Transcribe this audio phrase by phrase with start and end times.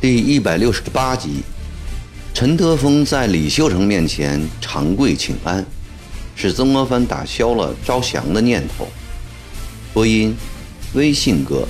[0.00, 1.42] 第一百六十八集，
[2.34, 5.64] 陈德峰在李秀成面前长跪请安，
[6.34, 8.88] 使曾国藩打消了招降的念头。
[9.94, 10.36] 播音：
[10.94, 11.68] 微信哥。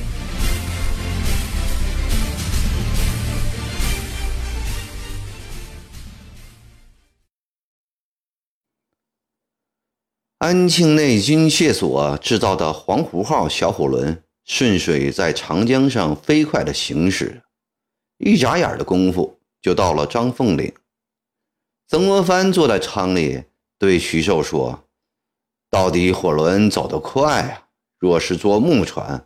[10.43, 17.45] 安庆内军械所制造的黄湖号小火轮顺水在长江上飞快地行驶。
[18.19, 20.75] 一眨眼的功夫，就到了张凤岭。
[21.87, 23.45] 曾国藩坐在舱里，
[23.79, 24.83] 对徐寿说
[25.71, 27.69] ：“到底火轮走得快啊！
[28.01, 29.25] 若是坐木船，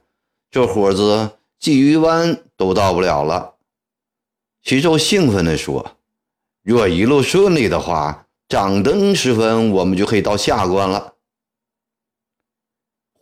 [0.50, 3.54] 这伙子鲫鱼湾都到不了了。”
[4.60, 5.96] 徐寿兴奋地说
[6.62, 11.14] ：“若一路顺利的话，掌灯时分，我们就可以到下关了。”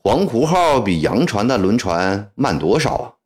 [0.07, 3.17] 黄湖号比洋船的轮船慢多少啊？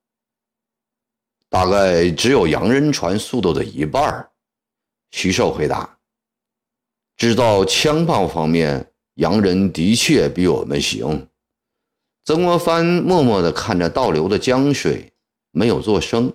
[1.49, 4.31] 大概只有洋人船速度的一半
[5.11, 5.99] 徐寿回答
[7.19, 11.29] ：“制造枪炮方面，洋人的确比我们行。”
[12.25, 15.13] 曾国藩默默地看着倒流的江水，
[15.51, 16.33] 没有作声。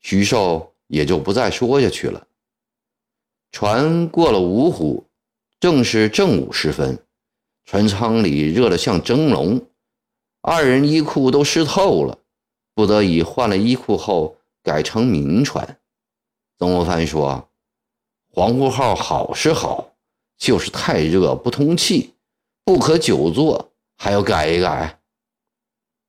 [0.00, 2.26] 徐寿也就不再说下去了。
[3.52, 5.08] 船过了芜湖，
[5.60, 6.98] 正是正午时分，
[7.64, 9.64] 船舱里热得像蒸笼，
[10.40, 12.18] 二人衣裤都湿透了。
[12.74, 15.78] 不得已换了衣裤后，改成民船。
[16.58, 17.50] 曾国藩说
[18.32, 19.92] ：“黄湖号好是好，
[20.38, 22.14] 就是太热不通气，
[22.64, 25.00] 不可久坐，还要改一改。”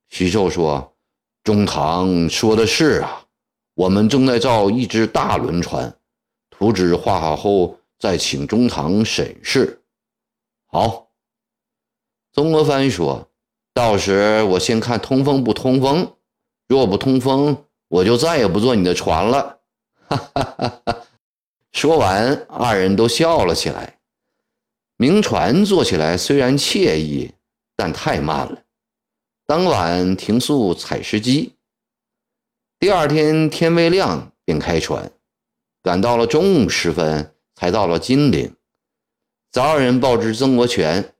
[0.08, 0.94] 徐寿说
[1.44, 3.26] ：“中堂说的是啊，
[3.74, 5.94] 我们正在造一只大轮船，
[6.48, 9.82] 图纸画好后再请中堂审视。”
[10.66, 11.03] 好。
[12.34, 13.30] 曾国藩说
[13.72, 16.16] ：“到时我先看通风不通风。”
[16.66, 19.60] 若不通风，我就再也不坐你的船了。
[20.08, 21.02] 哈哈哈哈
[21.72, 23.98] 说完，二人都笑了起来。
[24.96, 27.30] 明船坐起来虽然惬意，
[27.76, 28.62] 但太慢了。
[29.46, 31.50] 当晚停宿采石矶，
[32.78, 35.12] 第二天天未亮便开船，
[35.82, 38.56] 赶到了中午时分才到了金陵。
[39.52, 41.12] 早有人报知曾国荃，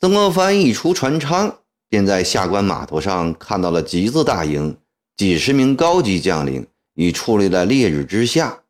[0.00, 1.58] 曾国藩一出船舱。
[1.88, 4.76] 便在下关码头上看到了吉字大营，
[5.16, 8.64] 几十名高级将领已矗立在烈日之下。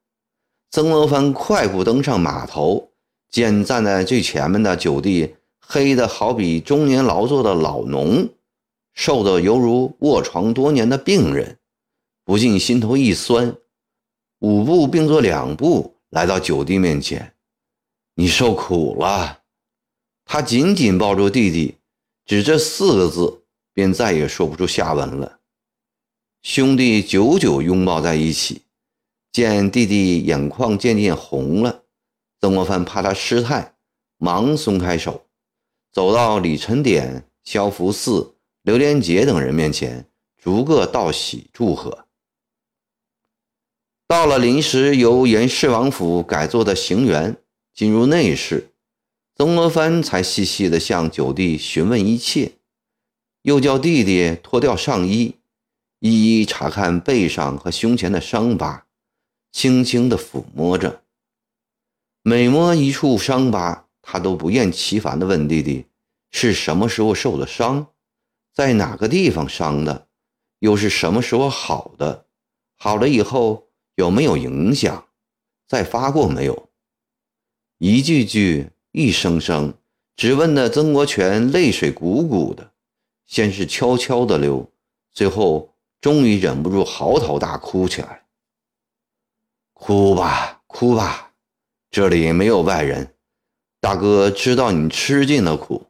[0.70, 2.90] 曾国藩快步登上码头，
[3.30, 8.28] 见站在最前面的九弟黑的好比中年劳作的老农，
[8.92, 11.56] 瘦得犹如卧床多年的病人，
[12.22, 13.56] 不禁心头一酸，
[14.40, 17.32] 五步并作两步来到九弟面前
[18.14, 19.38] ：“你受苦了。”
[20.26, 21.76] 他紧紧抱住弟弟。
[22.26, 25.38] 只这四个字，便再也说不出下文了。
[26.42, 28.62] 兄弟久久拥抱在一起，
[29.30, 31.84] 见弟弟眼眶渐渐红了，
[32.40, 33.76] 曾国藩怕他失态，
[34.18, 35.26] 忙松开手，
[35.92, 42.06] 走到李承典、萧福四、刘连杰等人面前，逐个道喜祝贺。
[44.08, 47.36] 到了临时由严世王府改做的行辕，
[47.72, 48.72] 进入内室。
[49.38, 52.52] 曾国藩才细细地向九弟询问一切，
[53.42, 55.34] 又叫弟弟脱掉上衣，
[55.98, 58.86] 一一查看背上和胸前的伤疤，
[59.52, 61.02] 轻轻地抚摸着。
[62.22, 65.84] 每摸一处伤疤，他都不厌其烦地问弟弟：
[66.30, 67.88] 是什么时候受的伤，
[68.54, 70.08] 在哪个地方伤的，
[70.60, 72.24] 又是什么时候好的？
[72.78, 75.08] 好了以后有没有影响？
[75.68, 76.70] 再发过没有？
[77.76, 78.70] 一句句。
[78.98, 79.74] 一声声，
[80.16, 82.72] 只问的曾国荃泪水汩汩的，
[83.26, 84.72] 先是悄悄的流，
[85.12, 88.24] 最后终于忍不住嚎啕大哭起来。
[89.74, 91.32] 哭吧，哭吧，
[91.90, 93.12] 这里没有外人，
[93.82, 95.88] 大哥知道你吃尽了苦，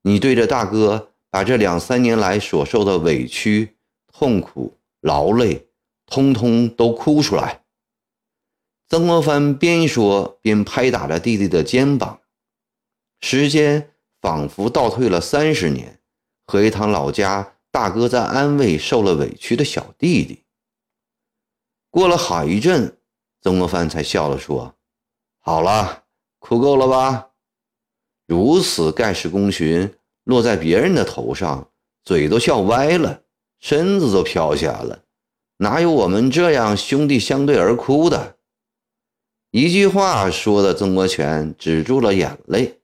[0.00, 3.76] 你对着大哥把这两三年来所受的委屈、
[4.10, 4.72] 痛苦、
[5.02, 5.66] 劳累，
[6.06, 7.60] 通通都哭出来。
[8.88, 12.20] 曾国藩边说边拍打着弟弟的肩膀。
[13.20, 16.00] 时间仿佛倒退了三十年，
[16.46, 20.44] 回一趟老家大哥在安慰受了委屈的小弟弟。
[21.90, 22.96] 过了好一阵，
[23.42, 24.74] 曾国藩才笑了说
[25.40, 26.04] ：“好了，
[26.38, 27.30] 哭够了吧？
[28.26, 29.94] 如此盖世功勋
[30.24, 31.70] 落在别人的头上，
[32.04, 33.22] 嘴都笑歪了，
[33.58, 35.02] 身子都飘下了，
[35.56, 38.36] 哪有我们这样兄弟相对而哭的？”
[39.50, 42.77] 一句话说的曾国荃止住了眼泪。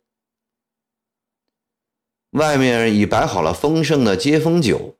[2.34, 4.96] 外面已摆好了丰盛的接风酒，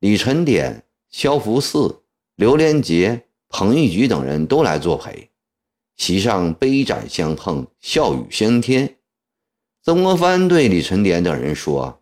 [0.00, 2.02] 李晨典、萧福四、
[2.34, 5.30] 刘连杰、彭玉菊等人都来作陪。
[5.94, 8.96] 席上杯盏相碰，笑语喧天。
[9.84, 12.00] 曾国藩对李晨典等人说：“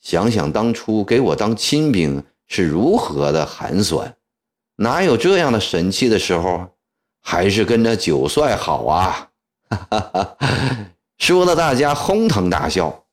[0.00, 4.16] 想想当初给我当亲兵是如何的寒酸，
[4.76, 6.70] 哪有这样的神气的时候？
[7.20, 9.30] 还是跟着九帅好啊！”
[9.68, 10.36] 哈哈哈，
[11.18, 13.03] 说的大家哄堂大笑。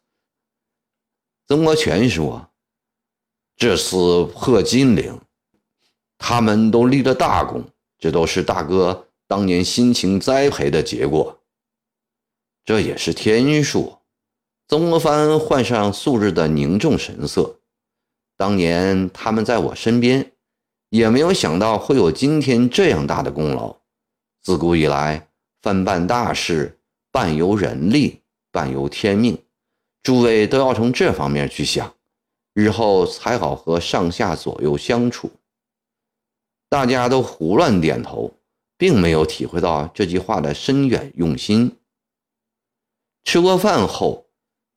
[1.52, 2.50] 曾国荃说
[3.60, 5.20] ：“这次破金陵，
[6.18, 7.66] 他们都立了大功，
[8.00, 11.42] 这都是大哥当年辛勤栽培的结果。”
[12.64, 13.98] 这也是天数。
[14.70, 17.60] 曾国藩换上素日的凝重神色。
[18.38, 20.32] 当年他们在我身边，
[20.88, 23.76] 也没有想到会有今天这样大的功劳。
[24.42, 25.28] 自古以来，
[25.62, 26.80] 凡办大事，
[27.12, 28.22] 半由人力，
[28.54, 29.38] 半由天命。
[30.04, 31.94] 诸位都要从这方面去想，
[32.54, 35.32] 日后才好和上下左右相处。
[36.70, 38.34] 大家都胡乱点头，
[38.78, 41.78] 并没有体会到这句话的深远用心。
[43.24, 44.26] 吃过饭后，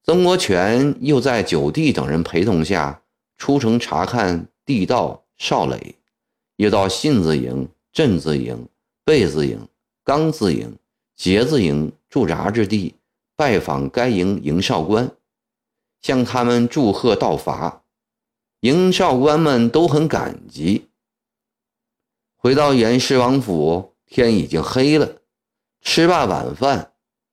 [0.02, 3.02] 曾国荃又在九弟等人陪同下
[3.38, 5.94] 出城查看地道、哨垒，
[6.56, 8.68] 又到信字营、镇字营、
[9.04, 9.66] 贝字营、
[10.02, 10.76] 钢字营、
[11.16, 12.94] 节字营驻扎之地，
[13.36, 15.10] 拜访该营营哨官，
[16.00, 17.84] 向他们祝贺道伐。
[18.60, 20.90] 营哨官们都很感激。
[22.36, 25.22] 回到袁氏王府，天已经黑了。
[25.80, 26.92] 吃罢晚饭。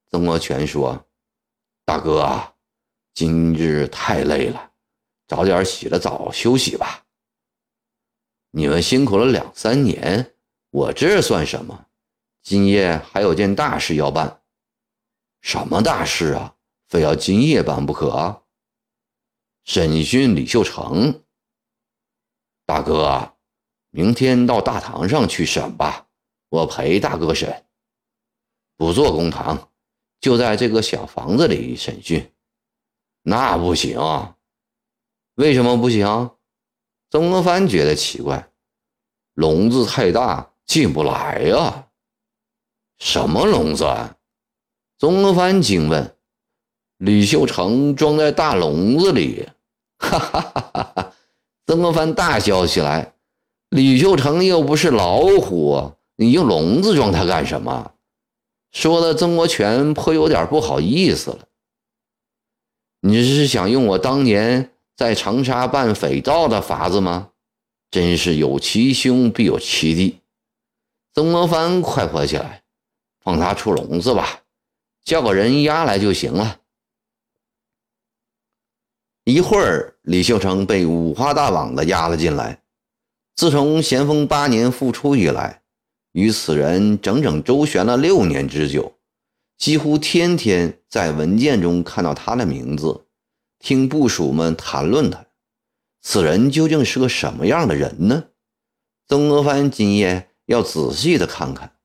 [0.10, 1.06] 曾国荃说
[1.86, 2.56] ：“大哥啊，
[3.14, 4.72] 今日太累了，
[5.28, 7.06] 早点洗了澡休息吧。
[8.52, 10.34] 你们辛苦了两三年，
[10.72, 11.86] 我这算什么？
[12.44, 14.41] 今夜还有件大事要办。
[15.42, 16.56] 什么大事啊？
[16.88, 18.44] 非要今夜办不可？
[19.64, 21.24] 审讯李秀成。
[22.66, 23.34] 大哥，
[23.90, 26.08] 明天到大堂上去审吧，
[26.50, 27.66] 我陪大哥审。
[28.78, 29.68] 不做公堂。”
[30.22, 32.32] 就在这个小房子里审讯，
[33.24, 33.98] 那不行。
[35.34, 36.38] 为什么不行？
[37.10, 38.52] 曾国藩觉得奇怪，
[39.34, 41.90] 笼子太大，进不来呀。
[43.00, 43.84] 什么笼子？
[45.02, 46.16] 曾国藩惊问。
[46.98, 49.50] 李秀成装在大笼子里。
[49.98, 51.14] 哈哈哈哈哈！
[51.66, 53.16] 曾国藩大笑起来。
[53.70, 57.94] 李秀成又不是老虎，你用笼子装他干什么？
[58.72, 61.40] 说的曾国荃颇有点不好意思了。
[63.00, 67.30] 你是想用我当年在长沙办匪盗的法子吗？
[67.90, 70.20] 真是有其兄必有其弟。
[71.16, 72.62] 曾国藩快活起来，
[73.20, 74.44] 放他出笼子吧，
[75.04, 76.60] 叫个人押来就行了。
[79.24, 82.64] 一会儿，李秀成被五花大绑的押了进来。
[83.36, 85.62] 自从咸丰八年复出以来。
[86.14, 88.98] 与此人整整周旋了六年之久，
[89.58, 93.06] 几乎天天在文件中看到他的名字，
[93.60, 95.26] 听部属们谈论他。
[96.02, 98.26] 此人究竟是个什么样的人呢？
[99.08, 101.78] 曾国藩今夜要仔细的看看。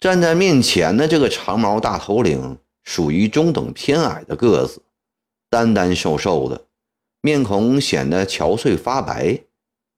[0.00, 4.82] 站在面前的这个长毛大头领，属于中等偏矮的个子，
[5.50, 6.66] 单单瘦瘦的，
[7.20, 9.40] 面孔显得憔悴发白，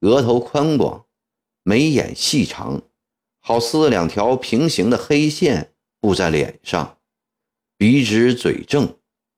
[0.01, 1.05] 额头宽广。
[1.63, 2.81] 眉眼细长，
[3.39, 6.97] 好似两条平行的黑线布在脸上，
[7.77, 8.97] 鼻直嘴正，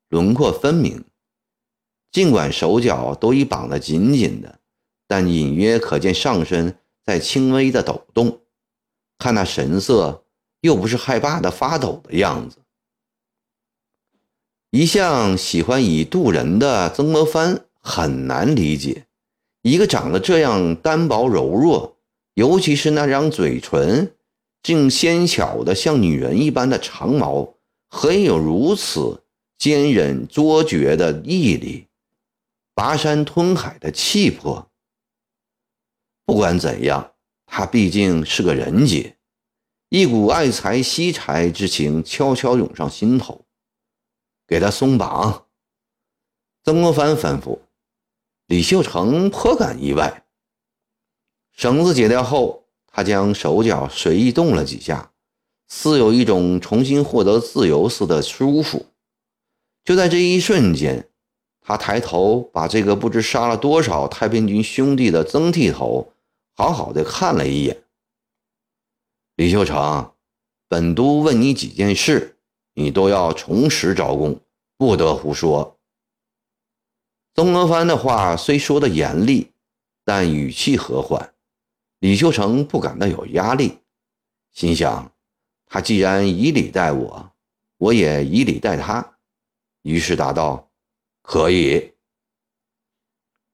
[0.09, 1.05] 轮廓分明。
[2.13, 4.61] 尽管手脚都已绑得紧紧的，
[5.09, 8.41] 但隐约可见上身在轻微的抖动。
[9.19, 10.22] 看那神色，
[10.63, 12.57] 又不是害怕的发抖的样子。
[14.71, 19.05] 一向喜欢以度人的曾国藩很难理解，
[19.61, 21.99] 一个长得这样单薄柔弱。
[22.35, 24.15] 尤其是那张嘴唇，
[24.63, 27.53] 竟纤巧的像女人一般的长毛，
[27.91, 29.23] 何以有如此
[29.59, 31.87] 坚忍卓绝的毅力，
[32.73, 34.67] 拔山吞海的气魄？
[36.25, 37.13] 不管怎样，
[37.45, 39.15] 他毕竟是个人杰，
[39.95, 43.45] 一股爱财惜财之情悄悄涌上心头。
[44.49, 45.45] 给他松绑。
[46.65, 47.59] 曾国藩吩咐，
[48.47, 50.25] 李秀成颇感意外。
[51.55, 55.13] 绳子解掉后，他将手脚随意动了几下，
[55.69, 58.87] 似有一种重新获得自由似的舒服。
[59.85, 61.11] 就在这一瞬间，
[61.61, 66.15] 他抬头把这个不知杀了多少太平军兄弟的曾剃头
[66.55, 67.82] 好好的看了一眼。
[69.35, 70.15] 李秀成，
[70.69, 72.37] 本都问你几件事，
[72.75, 74.39] 你都要从实招供，
[74.77, 75.79] 不得胡说。
[77.35, 79.53] 曾国藩的话虽说的严厉，
[80.05, 81.33] 但语气和缓，
[81.99, 83.79] 李秀成不感到有压力，
[84.53, 85.11] 心想
[85.65, 87.33] 他既然以礼待我，
[87.79, 89.17] 我也以礼待他，
[89.81, 90.71] 于是答道
[91.23, 91.95] ：“可以。”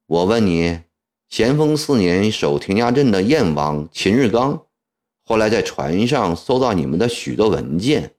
[0.07, 0.81] 我问你，
[1.29, 4.65] 咸丰四年守田家镇的燕王秦日刚，
[5.29, 8.15] 后来在船上搜到你们的许多文件，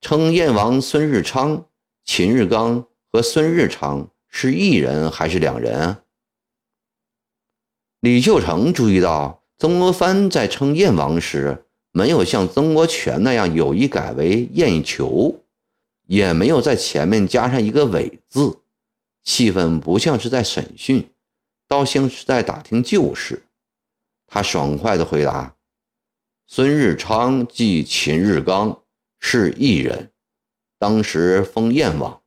[0.00, 1.66] 称燕王孙日昌、
[2.04, 4.08] 秦日刚和孙日昌。
[4.28, 5.96] 是一人还是两人？
[7.98, 15.42] 李秀成注意到，曾国藩在称燕王时，没有像曾国荃那样有意改为燕囚，
[16.06, 18.60] 也没有在前面加上一个伪字，
[19.24, 21.10] 气氛不像是在审讯，
[21.66, 23.42] 倒像是在打听旧事。
[24.28, 25.54] 他爽快地回答
[26.48, 28.82] ：“孙日昌即秦日刚，
[29.18, 30.12] 是异人，
[30.78, 32.22] 当时封燕王。”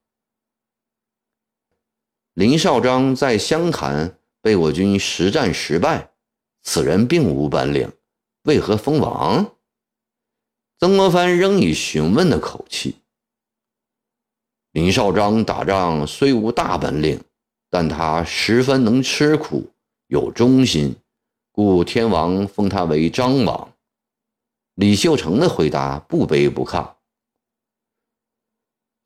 [2.36, 6.12] 林少章在湘潭被我军实战失败，
[6.64, 7.90] 此人并无本领，
[8.44, 9.56] 为何封王？
[10.78, 12.98] 曾国藩仍以询问的口气。
[14.72, 17.22] 林少章打仗虽无大本领，
[17.70, 19.72] 但他十分能吃苦，
[20.08, 20.96] 有忠心，
[21.54, 23.74] 故天王封他为张王。
[24.80, 26.94] 李秀成的回答不卑不亢。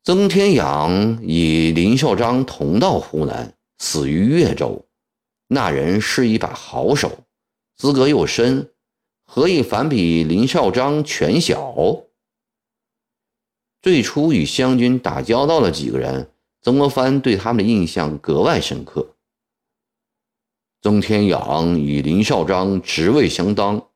[0.04, 4.86] 曾天养与林孝章同到湖南，死于越州。
[5.48, 7.24] 那人是一把好手，
[7.74, 8.70] 资格又深，
[9.26, 11.74] 何以反比林孝章权小？
[13.82, 16.30] 最初与湘军打交道的几个人，
[16.62, 19.16] 曾国藩对他们的印象格外深刻。
[20.82, 23.88] 曾天养与林孝章职位相当，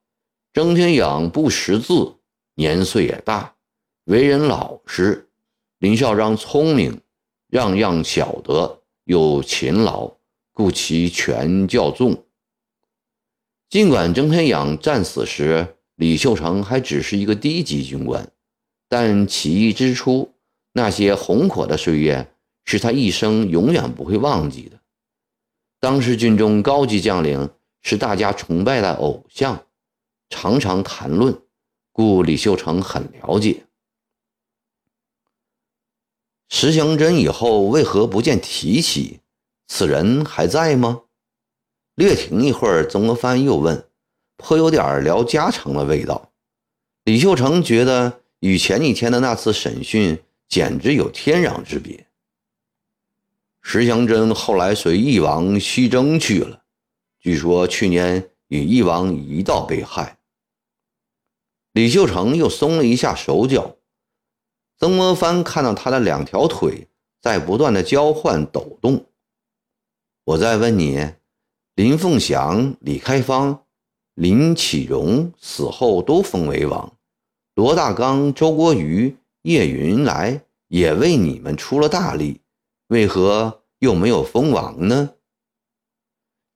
[0.58, 2.16] 曾天养不识字，
[2.56, 3.54] 年岁也大，
[4.06, 5.28] 为人老实。
[5.78, 7.00] 林孝章聪明，
[7.50, 10.10] 样样晓得，又勤劳，
[10.52, 12.24] 故其权较重。
[13.70, 18.28] 尽管曾天养战死时，李秀成还只是一个低级军官，
[18.88, 20.34] 但起义之初
[20.72, 22.32] 那些红火的岁月，
[22.64, 24.80] 是他一生永远不会忘记的。
[25.78, 27.48] 当时军中高级将领
[27.80, 29.64] 是大家崇拜的偶像，
[30.30, 31.40] 常常谈论，
[31.92, 33.64] 故李秀成很了解。
[36.48, 39.20] 石祥珍以后为何不见提起？
[39.66, 41.02] 此人还在吗？
[41.94, 43.88] 略停一会儿，曾国藩又问，
[44.36, 46.32] 颇有点聊家常的味道。
[47.04, 52.06] 李秀成觉得与前几天的那次审讯简直有天壤之别。
[53.62, 56.62] 石祥珍后来随翼王西征去了，
[57.20, 60.17] 据说去年与翼王一道被害。
[61.78, 63.76] 李秀成又松了一下手脚。
[64.78, 66.88] 曾国藩看到他的两条腿
[67.20, 69.06] 在不断的交换抖动。
[70.24, 71.12] 我再问你，
[71.76, 73.62] 林凤祥、李开芳、
[74.14, 76.96] 林启荣死后都封为王，
[77.54, 82.40] 罗大刚、周国瑜、叶云来也为你们出了大力，
[82.88, 85.10] 为何又没有封王呢？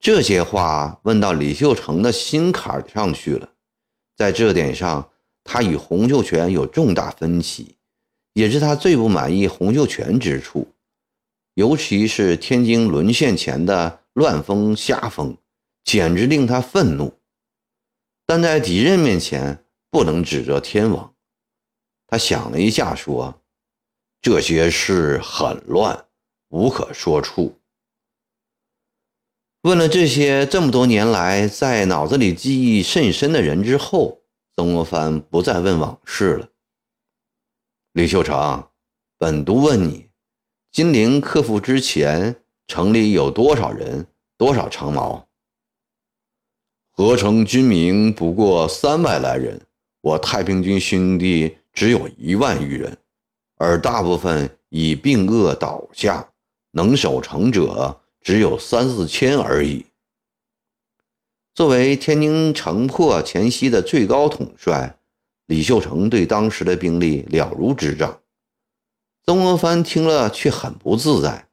[0.01, 3.51] 这些话问到李秀成的心坎上去了，
[4.17, 5.09] 在这点上，
[5.45, 7.77] 他与洪秀全有重大分歧。
[8.35, 10.67] 也是他最不满意洪秀全之处，
[11.53, 15.37] 尤其是天津沦陷前的乱封瞎封，
[15.85, 17.13] 简直令他愤怒。
[18.25, 21.13] 但在敌人面前不能指责天王。
[22.07, 23.43] 他想了一下，说
[24.23, 26.07] ：“这些事很乱，
[26.49, 27.59] 无可说处。”
[29.65, 34.22] 问了这些这么多年来在脑子里记忆甚深的人之后，
[34.55, 36.49] 曾国藩不再问往事了。
[37.93, 38.69] 李秀成，
[39.19, 40.09] 本督问你，
[40.71, 44.07] 金陵克复之前，城里有多少人？
[44.37, 45.27] 多少长矛？
[46.91, 49.61] 合城军民不过三万来人，
[50.03, 52.99] 我太平军兄弟只有一万余人，
[53.57, 56.29] 而大部分已病恶倒下，
[56.73, 59.87] 能守城者只有三四千而已。
[61.55, 64.99] 作为天津城破前夕的最高统帅。
[65.47, 68.21] 李秀成对当时的兵力了如指掌，
[69.27, 71.49] 曾国藩听了却很不自在。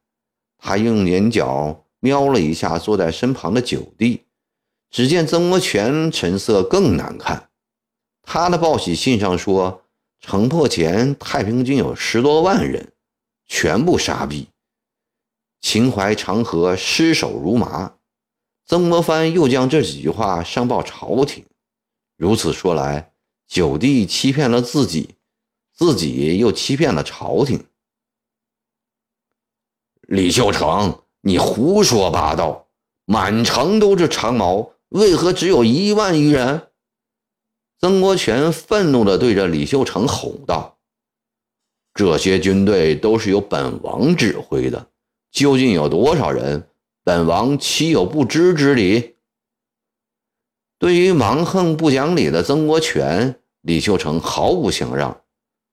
[0.56, 4.22] 他用眼角瞄了一下坐在身旁的九弟，
[4.90, 7.50] 只见曾国荃神色更难看。
[8.22, 9.82] 他的报喜信上说，
[10.20, 12.92] 城破前太平军有十多万人，
[13.46, 14.46] 全部杀毙，
[15.60, 17.96] 秦淮长河尸首如麻。
[18.70, 21.44] 曾国藩又将这几句话上报朝廷，
[22.16, 23.12] 如此说来。
[23.48, 25.16] 九弟欺骗了自己，
[25.74, 27.66] 自己又欺骗了朝廷。
[30.02, 32.68] 李秀成，你胡说八道！
[33.06, 36.68] 满城都是长毛，为何只有一万余人？
[37.80, 40.78] 曾国荃愤怒地对着李秀成吼道
[41.92, 44.90] ：“这些军队都是由本王指挥的，
[45.32, 46.69] 究竟有多少人？
[47.02, 49.16] 本王岂有不知之理？”
[50.78, 55.22] 对于蛮横不讲理的曾国荃，李秀成毫不相让，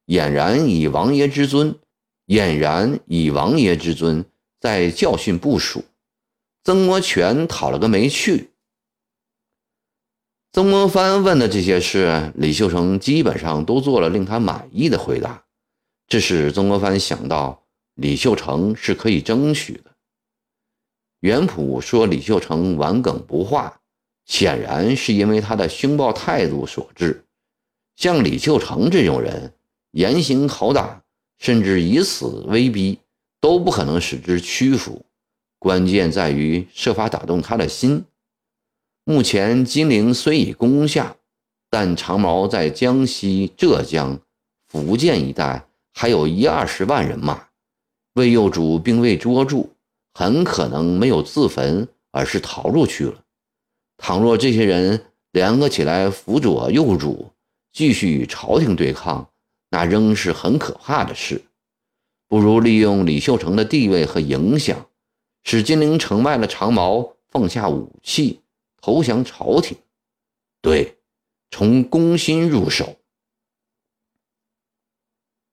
[0.07, 1.79] 俨然以王爷之尊，
[2.27, 4.25] 俨然以王爷之尊
[4.59, 5.85] 在教训部属。
[6.63, 8.49] 曾国荃讨了个没趣。
[10.51, 15.45] 曾国藩问的这些事，李秀成基本上都做了令他满意的回答，
[16.07, 17.63] 这使曾国藩想到
[17.95, 19.91] 李秀成是可以争取的。
[21.21, 23.79] 袁普说李秀成顽梗不化，
[24.25, 27.25] 显然是因为他的凶暴态度所致。
[27.95, 29.53] 像李秀成这种人，
[29.91, 31.01] 严刑拷打，
[31.39, 32.99] 甚至以死威逼，
[33.41, 35.03] 都不可能使之屈服。
[35.57, 38.05] 关键在于设法打动他的心。
[39.03, 41.15] 目前金陵虽已攻下，
[41.71, 44.19] 但长毛在江西、浙江、
[44.67, 47.47] 福建一带还有一二十万人马，
[48.13, 49.73] 魏幼主并未捉住，
[50.17, 53.23] 很可能没有自焚，而是逃出去了。
[53.97, 57.33] 倘若这些人联合起来辅佐幼主，
[57.71, 59.29] 继续与朝廷对抗，
[59.69, 61.43] 那仍是很可怕的事。
[62.27, 64.87] 不如利用李秀成的地位和影响。
[65.43, 68.41] 使金陵城外的长毛放下武器，
[68.81, 69.77] 投降朝廷。
[70.63, 70.97] 对，
[71.51, 72.97] 从攻心入手。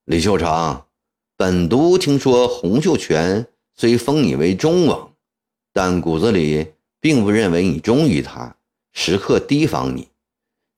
[0.06, 0.86] 李秀成，
[1.36, 5.14] 本都听说洪秀全虽封你为忠王，
[5.72, 8.56] 但骨子里并不认为你忠于他，
[8.92, 10.08] 时刻提防你。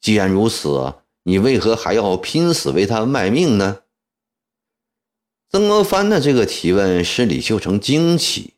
[0.01, 3.83] 既然如此，你为何还要拼死为他卖命呢？
[5.49, 8.55] 曾国藩的这个提问使李秀成惊奇。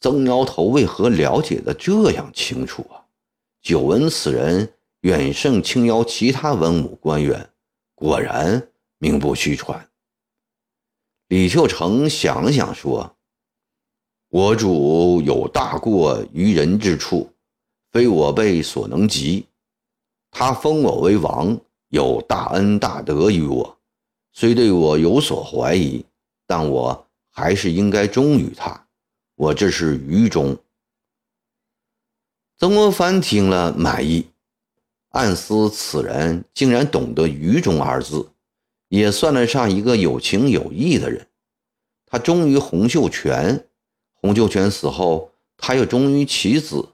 [0.00, 3.06] 曾苗头为何了解的这样清楚啊？
[3.60, 7.50] 久闻此人远胜青瑶其他文武官员，
[7.96, 9.88] 果然名不虚传。
[11.26, 13.16] 李秀成想了想说
[14.30, 17.30] ：“我主有大过于人之处，
[17.90, 19.46] 非我辈所能及。
[20.30, 23.78] 他封我为王，有大恩大德于我，
[24.32, 26.04] 虽对我有所怀疑，
[26.46, 28.84] 但我还是应该忠于他。”
[29.34, 30.58] 我这是愚忠。
[32.58, 34.26] 曾国藩听了满意，
[35.10, 38.28] 暗思此人竟然懂得“愚忠”二字，
[38.88, 41.24] 也算得上一个有情有义的人。
[42.04, 43.67] 他忠于洪秀全，
[44.20, 46.90] 洪秀全死后，他又忠于其子。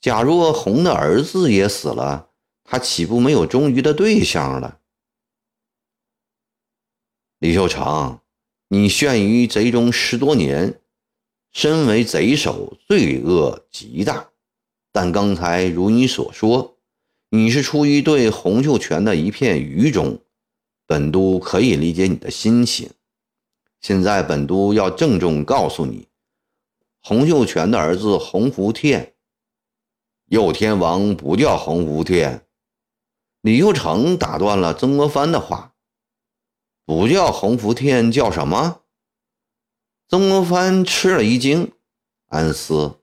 [0.00, 2.30] 假若洪的儿子也死了，
[2.64, 4.78] 他岂不没有忠于的对象了？
[7.38, 8.20] 李秀成，
[8.68, 10.80] 你陷于贼中十多年。
[11.52, 14.30] 身为贼首，罪恶极大。
[14.92, 16.76] 但刚才如你所说，
[17.30, 20.20] 你是出于对洪秀全的一片愚忠，
[20.86, 22.90] 本都可以理解你的心情。
[23.80, 26.06] 现在本都要郑重告诉你，
[27.02, 29.14] 洪秀全的儿子洪福天，
[30.26, 32.46] 佑天王不叫洪福天。
[33.40, 35.72] 李秀成打断了曾国藩的话
[36.84, 38.82] ：“不叫洪福天，叫什么？”
[40.08, 41.72] 曾国藩吃了一惊，
[42.26, 43.00] 暗思：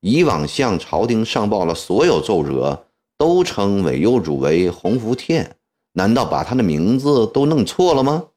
[0.00, 2.86] 以往向朝廷上报了所有奏折，
[3.18, 5.56] 都称韦幼主为洪福天，
[5.94, 8.28] 难道把他的名字都弄错了吗？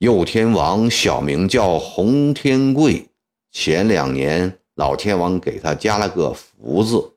[0.00, 3.10] 右天王小名叫洪天贵，
[3.52, 7.12] 前两年老天王给他加了个福字，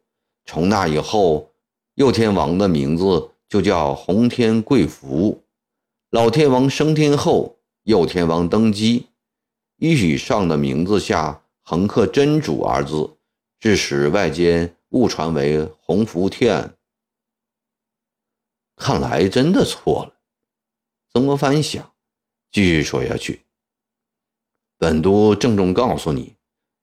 [0.46, 1.50] 从那以后，
[1.96, 5.44] 右天王的名字就叫洪天贵福。
[6.10, 7.58] 老天王升天后。
[7.84, 9.08] 右天王登基，
[9.76, 13.18] 依许上的名字下横刻“真主”二字，
[13.60, 16.76] 致使外间误传为洪福天。
[18.78, 20.14] 看来真的错了。
[21.14, 21.93] 曾国藩想，
[22.54, 23.42] 继续说下去。
[24.78, 26.36] 本都郑重告诉你，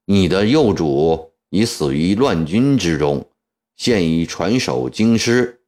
[0.05, 3.31] 你的幼主已死于乱军之中，
[3.77, 5.63] 现已传首京师。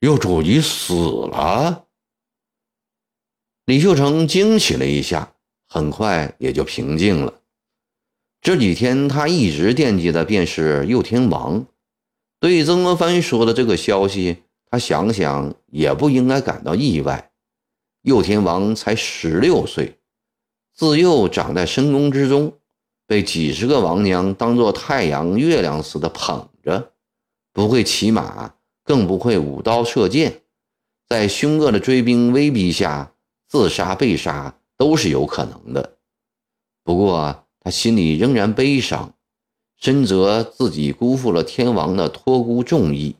[0.00, 1.86] 幼主已死了。
[3.66, 5.34] 李秀成惊喜了一下，
[5.68, 7.40] 很快也就平静了。
[8.40, 11.64] 这几天他一直惦记的便是幼天王。
[12.40, 14.38] 对曾国藩说的这个消息，
[14.70, 17.29] 他想想也不应该感到意外。
[18.02, 19.98] 右天王才十六岁，
[20.72, 22.58] 自幼长在深宫之中，
[23.06, 26.92] 被几十个王娘当做太阳、月亮似的捧着，
[27.52, 30.42] 不会骑马，更不会舞刀射箭，
[31.06, 33.12] 在凶恶的追兵威逼下
[33.46, 35.98] 自杀被杀都是有可能的。
[36.82, 39.14] 不过他心里仍然悲伤，
[39.76, 43.16] 深责自己辜负了天王的托孤重义。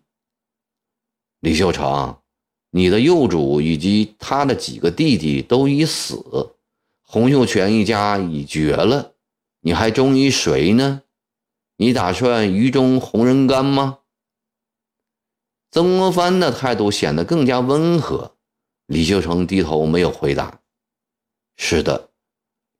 [1.40, 2.18] 李秀成，
[2.70, 6.54] 你的幼主以及他的几个弟弟都已死，
[7.02, 9.14] 洪秀全一家已绝了，
[9.60, 11.02] 你还忠于谁呢？
[11.76, 13.98] 你打算愚忠洪仁干吗？
[15.72, 18.36] 曾国藩的态度显得更加温和。
[18.86, 20.60] 李秀成低头没有回答。
[21.56, 22.10] 是的，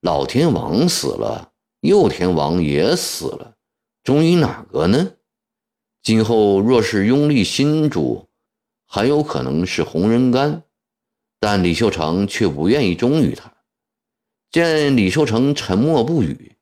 [0.00, 3.56] 老天王死了，幼天王也死了，
[4.02, 5.12] 忠于哪个呢？
[6.02, 8.29] 今后若是拥立新主，
[8.92, 10.64] 很有可能是洪仁干，
[11.38, 13.52] 但李秀成却不愿意忠于他。
[14.50, 16.56] 见李秀成沉默不语，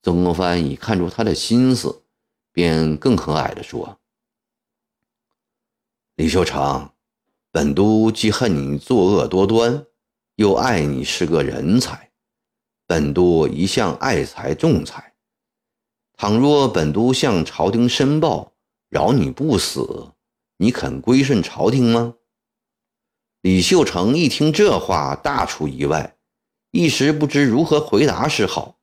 [0.00, 2.04] 曾国藩已看出他的心思，
[2.52, 3.98] 便更和蔼地说。
[6.14, 6.88] 李秀成，
[7.50, 9.84] 本都既恨你作恶多端，
[10.36, 12.12] 又爱你是个人才。
[12.86, 15.14] 本都一向爱才重财，
[16.16, 18.52] 倘若本都向朝廷申报，
[18.88, 20.12] 饶你不死，
[20.62, 22.14] 你肯归顺朝廷吗？
[23.40, 26.14] 李秀成一听这话，大出意外，
[26.70, 28.78] 一时不知如何回答是好。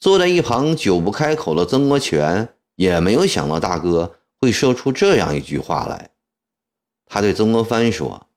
[0.00, 6.12] 坐在一旁久不开口的曾国荃也没有想到大哥会说出这样一句话来。
[7.04, 8.28] 他对曾国藩说：“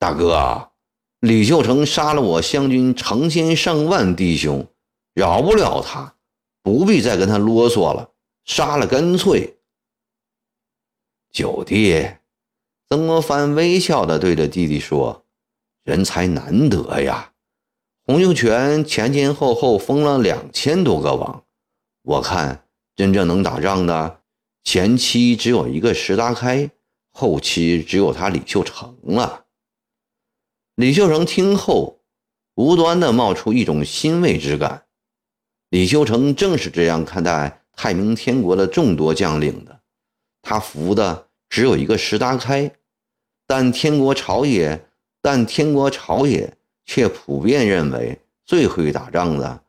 [0.00, 0.72] 大哥，
[1.20, 4.66] 李秀成杀了我湘军成千上万弟兄，
[5.14, 6.16] 饶不了他，
[6.60, 8.10] 不必再跟他啰嗦了，
[8.44, 9.54] 杀了干脆。”
[11.30, 12.08] 九弟，
[12.88, 15.24] 曾国藩微笑地对着弟弟说
[15.84, 17.32] ：“人才难得呀，
[18.06, 21.44] 洪秀全前前后后封了两千多个王，
[22.02, 22.64] 我看
[22.96, 24.20] 真正能打仗的，
[24.64, 26.70] 前期只有一个石达开。”
[27.10, 29.46] 后期只有他李秀成了。
[30.76, 32.00] 李秀成听后，
[32.54, 34.84] 无端的冒出一种欣慰之感。
[35.68, 39.77] 李秀成正是这样看待太平天国的众多将领的。
[40.48, 42.72] 他服的只有一个石达开，
[43.46, 44.82] 但天国朝野，
[45.20, 46.56] 但天国朝野
[46.86, 49.62] 却普遍认为最会打仗的，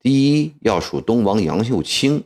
[0.00, 2.24] 第一要数东王杨秀清，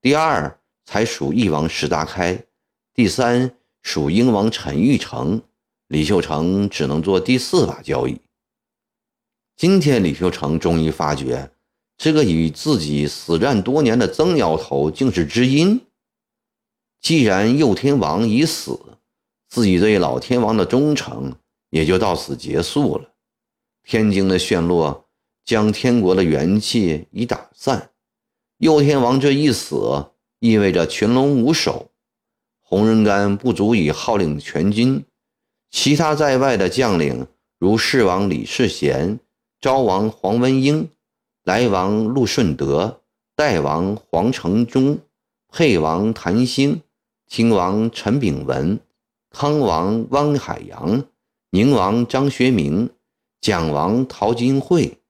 [0.00, 2.44] 第二才数翼王石达开，
[2.92, 3.54] 第三。
[3.82, 5.42] 属英王陈玉成，
[5.88, 8.18] 李秀成只能做第四把交椅。
[9.56, 11.50] 今天李秀成终于发觉，
[11.98, 15.82] 这个与自己死战多年的曾摇头竟是知音。
[17.04, 18.80] 既然右天王已死，
[19.50, 21.34] 自己对老天王的忠诚
[21.68, 23.10] 也就到此结束了。
[23.82, 25.04] 天津的陷落
[25.44, 27.90] 将天国的元气已打散，
[28.56, 30.06] 右天王这一死，
[30.38, 31.90] 意味着群龙无首。
[32.62, 35.04] 洪仁干不足以号令全军，
[35.70, 37.26] 其他在外的将领
[37.58, 39.20] 如世王李世贤、
[39.60, 40.88] 昭王黄文英、
[41.42, 43.02] 来王陆顺德、
[43.36, 44.98] 代王黄承宗、
[45.52, 46.80] 沛王谭兴、
[47.36, 48.78] 听王陈炳文、
[49.28, 51.04] 康王汪海洋、
[51.50, 52.90] 宁王张学明、
[53.40, 55.00] 蒋王陶金会、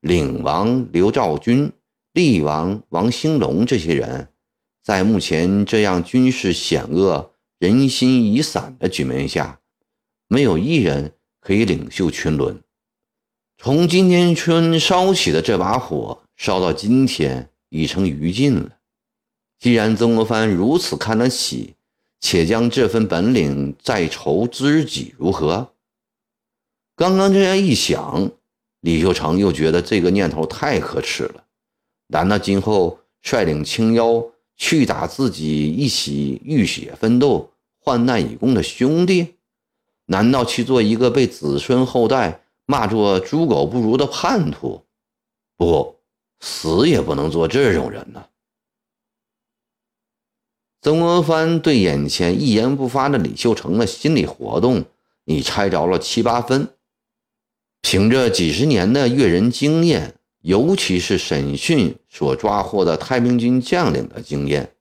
[0.00, 1.72] 领王刘兆军、
[2.12, 4.28] 厉王王兴隆这些人。
[4.84, 9.58] 在目前这样军事险恶、人心已散的局面下，
[10.28, 12.62] 没有一人可以领袖群伦。
[13.58, 18.75] 从今天春烧起的这把火，烧到今天已成余烬了。
[19.58, 21.74] 既然曾国藩如此看得起，
[22.20, 25.72] 且将这份本领再酬知己，如何？
[26.94, 28.30] 刚刚这样一想，
[28.80, 31.44] 李秀成又觉得这个念头太可耻了。
[32.08, 34.24] 难道今后率领青妖？
[34.58, 39.34] 去打自己一起浴血奋斗、患难以共的兄弟？
[40.06, 44.82] 难道去做一个被子孙后代骂作猪狗不如的叛徒？
[45.58, 45.96] 不，
[46.40, 48.24] 死也不能做这种人呢！
[50.86, 54.84] 曾国藩对眼前一言不发的李秀成的心理活动
[55.24, 56.68] 已猜着了七八分，
[57.82, 60.14] 凭着几十年的阅人经验。
[60.42, 64.76] 尤其是审讯所抓获的太平军将领的经验，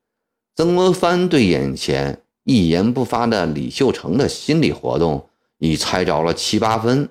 [0.56, 7.10] 曾国藩对眼前一言不发的李秀成的心理活动已猜着了七八分。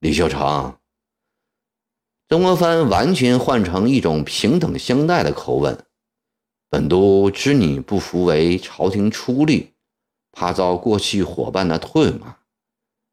[0.00, 0.74] 李秀成，
[2.28, 5.78] 曾国藩完全换成一种平等相待的口吻
[6.70, 9.72] ：“本都知你不服为朝廷出力，
[10.32, 12.36] 怕遭过去伙伴的唾骂，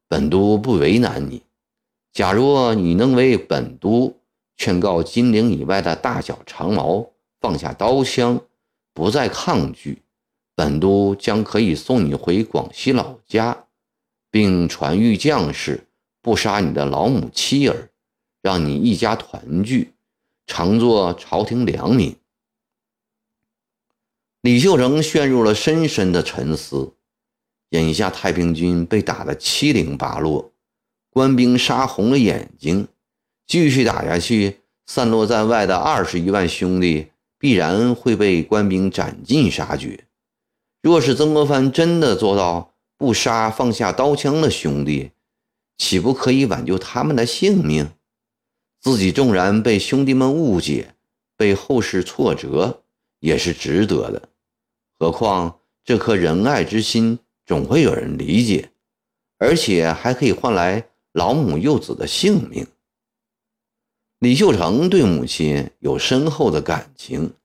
[0.07, 1.41] 本都不为难你。”
[2.13, 4.15] 假若你能为本都
[4.55, 8.41] 劝告金陵以外的大小长毛放下刀枪，
[8.93, 10.01] 不再抗拒，
[10.55, 13.65] 本都将可以送你回广西老家，
[14.31, 15.87] 并传谕将士
[16.21, 17.89] 不杀你的老母妻儿，
[18.41, 19.93] 让你一家团聚，
[20.47, 22.15] 常做朝廷良民。
[24.47, 26.93] 李秀成陷入了深深的沉思。
[27.71, 30.53] 眼下太平军被打得七零八落，
[31.09, 32.87] 官兵杀红了眼睛，
[33.45, 37.07] 继续打下去，散落在外的二十余万兄弟
[37.37, 40.05] 必然会被官兵斩尽杀绝。
[40.81, 45.11] 若是曾国藩真的做到不杀放下刀枪的兄弟，
[45.77, 47.89] 岂不可以挽救他们的性命？
[48.79, 50.95] 自己纵然被兄弟们误解，
[51.35, 52.83] 被后世挫折，
[53.19, 54.29] 也是值得的。
[54.99, 57.19] 何况这颗仁爱之心。
[57.47, 58.71] 总会有人理解，
[59.37, 62.67] 而且还可以换来老母幼子的性命。
[64.19, 67.35] 李秀成对母亲有深厚的感情，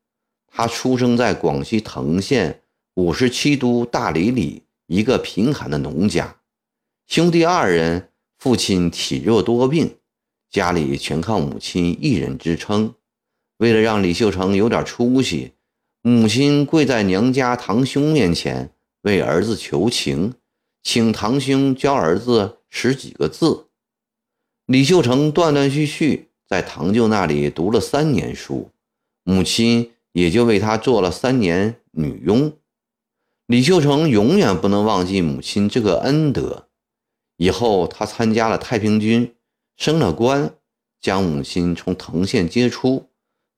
[0.48, 2.62] 他出生在广西藤县
[2.94, 6.36] 五十七都大里里一个贫寒的农家，
[7.06, 8.08] 兄弟二人，
[8.40, 9.98] 父亲体弱多病，
[10.50, 12.92] 家里全靠母亲一人支撑。
[13.58, 15.52] 为了让李秀成有点出息，
[16.02, 18.70] 母亲跪在娘家堂兄面前。
[19.02, 20.34] 为儿子求情，
[20.80, 23.66] 请堂兄教儿子识几个字。
[24.66, 28.70] 李秀成断断续续在堂舅那里读了三年书，
[29.24, 32.52] 母亲也就为他做了三年女佣。
[33.46, 36.68] 李秀成永远不能忘记母亲这个恩德。
[37.36, 39.34] 以后他参加了太平军，
[39.76, 40.54] 升了官，
[41.00, 43.08] 将母亲从藤县接出，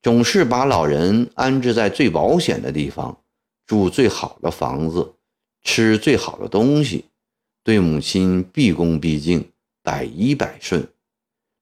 [0.05, 3.23] 总是把老人安置在最保险的地方，
[3.65, 5.15] 住最好的房子。
[5.63, 7.05] 吃最好的东西，
[7.63, 10.87] 对母亲毕恭毕敬，百依百顺。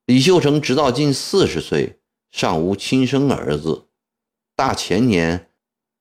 [0.08, 2.02] 李秀成直到近四十岁，
[2.34, 3.86] 尚无亲生儿子。
[4.58, 5.48] 大前年，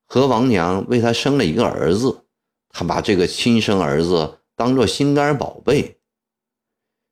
[0.09, 2.25] 何王娘为他生了一个儿子，
[2.71, 6.01] 他把这个亲生儿子当作心肝宝贝。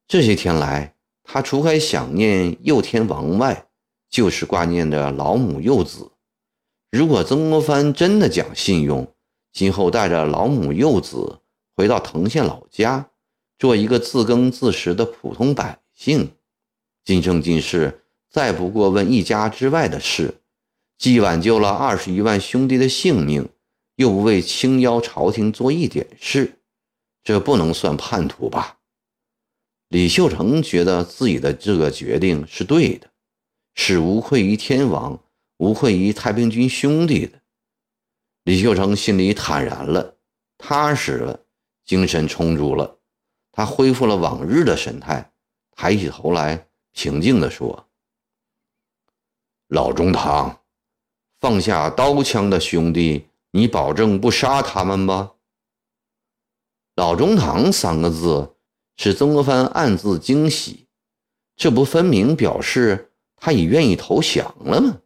[0.09, 3.70] 这些天来，他除开想念幼天王外，
[4.11, 6.11] 就是挂念着老母幼子。
[6.91, 9.15] 如果曾国藩真的讲信用，
[9.53, 11.41] 今后带着老母幼子
[11.77, 13.11] 回到藤县老家，
[13.59, 16.33] 做一个自耕自食的普通百姓，
[17.05, 20.41] 今生今世再不过问一家之外的事，
[20.99, 23.49] 既挽救了二十余万兄弟的性命，
[23.97, 26.59] 又不为清妖朝廷做一点事，
[27.23, 28.79] 这不能算叛徒吧？
[29.89, 33.10] 李秀成觉得自己的这个决定是对的，
[33.83, 35.19] 是无愧于天王，
[35.57, 37.41] 无愧于太平军兄弟的。
[38.43, 40.19] 李秀成心里坦然了，
[40.59, 41.41] 踏实了，
[41.87, 42.99] 精神充足了。
[43.51, 45.33] 他恢复了往日的神态，
[45.75, 47.89] 抬起头来，平静地说
[49.69, 50.61] ：“老中堂，
[51.39, 55.33] 放下刀枪的兄弟，你保证不杀他们吗
[56.97, 58.57] ？”“老中堂”三个字
[58.99, 60.87] 使曾国藩暗自惊喜，
[61.57, 63.10] 这不分明表示
[63.41, 65.01] 他也愿意投降了吗？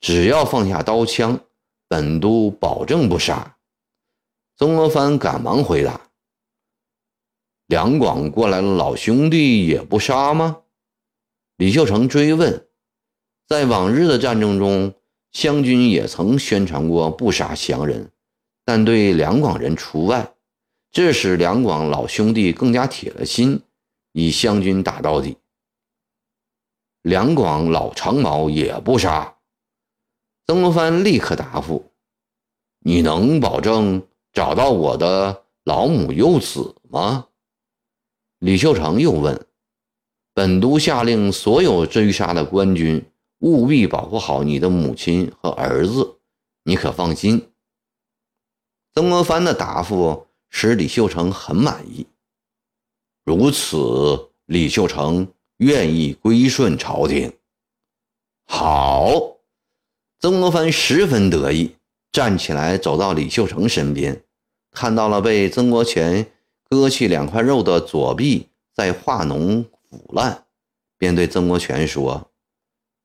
[0.00, 1.38] 只要放下刀枪。
[1.88, 3.58] 本都保证不杀。
[4.56, 6.08] 曾国藩赶忙回答
[7.68, 10.62] ：“两广过来了，老兄弟也不杀吗？”
[11.58, 12.66] 李秀成追问
[13.46, 14.94] ：“在往日的战争中，
[15.32, 18.10] 湘军也曾宣传过不杀湘人，
[18.64, 20.34] 但对两广人除外。
[20.90, 23.60] 这使两广老兄弟更加铁了心，
[24.12, 25.36] 与湘军打到底。
[27.02, 29.36] 两广老长毛也不杀。”
[30.46, 31.92] 曾国藩立刻答复
[32.80, 37.28] ：“你能保证找到我的老母幼子吗？”
[38.40, 39.46] 李秀成又问
[40.34, 43.04] ：“本都下令所有追杀的官军
[43.38, 46.18] 务必保护好你的母亲和儿子，
[46.64, 47.52] 你可放心。”
[48.94, 52.06] 曾国藩的答复使李秀成很满意。
[53.24, 55.32] 如此，李秀成
[55.62, 57.32] 愿意归顺朝廷。
[58.46, 59.30] 好。
[60.18, 61.74] 曾国藩十分得意，
[62.12, 64.22] 站起来走到李秀成身边，
[64.70, 66.30] 看到了被曾国荃
[66.70, 70.44] 割去两块肉的左臂在化脓腐烂，
[70.96, 72.30] 便对曾国荃说：“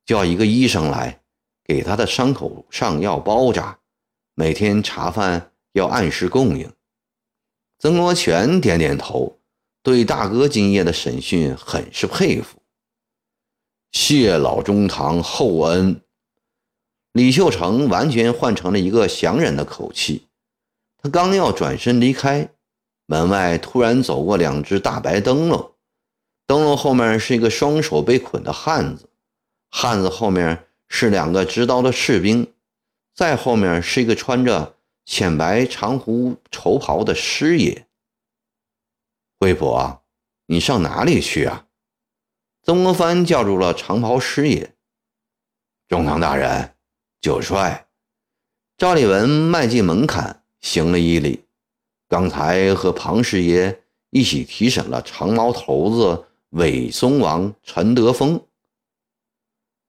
[0.06, 1.22] 叫一个医生来，
[1.64, 3.80] 给他的伤口上药包扎，
[4.36, 6.72] 每天茶饭要按时供应。”
[7.80, 9.37] 曾国荃点点头，
[9.88, 12.58] 对大哥今夜的审讯很是佩服。
[13.94, 16.02] 谢老中堂厚恩。
[17.14, 20.28] 李秀成完全换成了一个降人的口气，
[21.02, 22.50] 他刚要转身离开，
[23.06, 25.72] 门外突然走过两只大白灯笼，
[26.46, 29.08] 灯笼后面是一个双手被捆的汉子，
[29.72, 32.52] 汉子后面是两个执刀的士兵，
[33.16, 37.87] 再后面是一个穿着浅白长胡绸袍的师爷。
[39.40, 40.04] 惠婆，
[40.48, 41.68] 你上哪里去啊？
[42.64, 44.76] 曾国藩叫住了长袍师爷。
[45.88, 46.76] 中堂大人，
[47.22, 47.88] 九帅。
[48.78, 51.46] 赵立文迈进门槛，行了一礼。
[52.08, 58.44] 刚才和庞师爷一起提审了长毛头子伪松王陈德丰，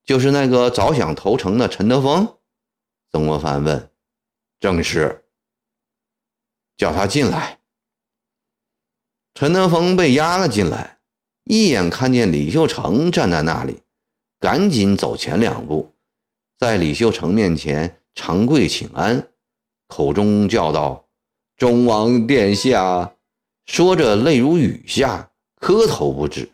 [0.03, 2.37] 就是那个早想投诚的陈德丰。
[3.11, 3.91] 曾国藩问
[4.59, 5.25] ：“正是。”
[6.77, 7.58] 叫他进来。
[9.39, 10.97] 陈德峰被押了进来，
[11.45, 13.77] 一眼看见李秀成站在那里，
[14.37, 15.93] 赶紧走前两步，
[16.57, 19.29] 在李秀成面前长跪请安，
[19.87, 21.05] 口中叫道。
[21.55, 23.13] 忠王殿下
[23.65, 26.49] 说着，泪如雨下，磕头不止。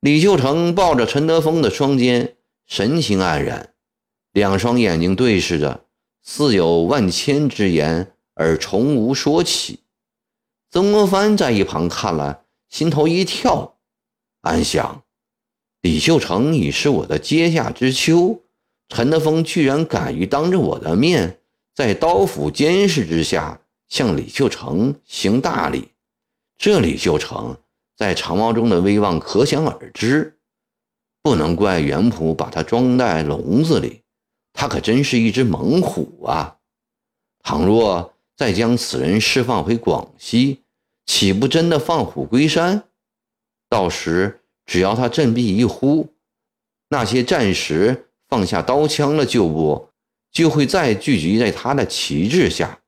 [0.00, 2.34] 李秀成抱着陈德峰的双肩，
[2.66, 3.74] 神情黯然，
[4.32, 5.84] 两双眼睛对视着，
[6.24, 9.78] 似有万千之言而从无说起。
[10.72, 13.76] 曾国藩在一旁看了，心头一跳，
[14.40, 15.02] 暗想：
[15.82, 18.40] 李秀成已是我的阶下之囚，
[18.88, 21.40] 陈德峰居然敢于当着我的面，
[21.74, 23.60] 在刀斧监视之下。
[23.90, 25.90] 向李秀成行大礼，
[26.56, 27.58] 这李秀成
[27.94, 30.38] 在长毛中的威望可想而知，
[31.20, 34.00] 不能怪袁普把他装在笼子里，
[34.54, 36.56] 他可真是一只猛虎啊！
[37.42, 40.61] 倘若再将此人释放回广西，
[41.06, 42.88] 岂不真的放虎归山？
[43.68, 46.14] 到时只要他振臂一呼，
[46.88, 49.90] 那些战时放下刀枪的旧部
[50.30, 52.80] 就会再聚集在他的旗帜下。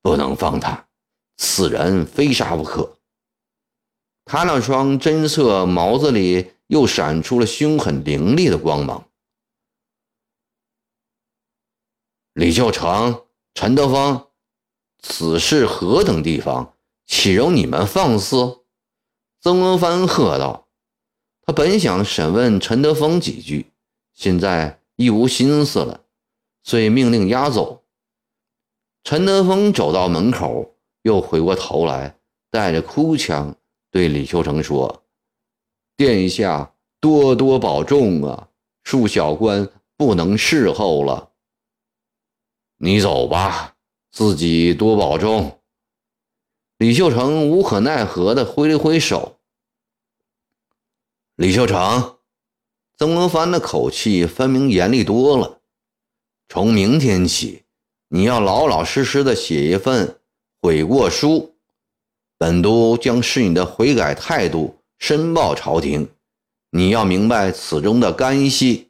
[0.00, 0.88] 不能放他，
[1.36, 2.96] 此人非杀不可。
[4.24, 9.08] 他那双真色眸子里又闪出了凶狠凌厉的光芒。
[12.34, 14.28] 李秀成、陈德芳，
[15.00, 16.76] 此事何等地方，
[17.08, 18.60] 岂容你们放肆？
[19.40, 20.68] 曾国藩喝道
[21.40, 23.72] ：“他本想审问陈德峰几句，
[24.12, 26.04] 现在一无心思了，
[26.62, 27.82] 遂命令押走。”
[29.04, 32.18] 陈德峰走到门口，又回过头来，
[32.50, 33.56] 带着哭腔
[33.90, 35.02] 对李秀成说
[35.96, 38.48] ：“殿下多多保重啊，
[38.84, 39.66] 恕小官
[39.96, 41.30] 不能侍候了。
[42.76, 43.76] 你走吧，
[44.10, 45.57] 自己多保重。”
[46.78, 49.40] 李秀成无可奈何地挥了挥手。
[51.34, 52.18] 李秀成，
[52.96, 55.60] 曾国藩的口气分明严厉多了。
[56.48, 57.64] 从明天起。
[58.10, 60.20] 你要老老实实的写一份
[60.62, 61.56] 悔过书，
[62.38, 66.08] 本都将是你的悔改态度申报朝廷。
[66.70, 68.87] 你要明白此中的干系。